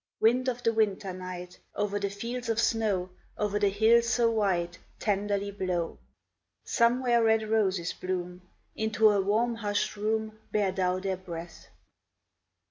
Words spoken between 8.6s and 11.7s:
Into her warm, hushed room, Bear thou their breath.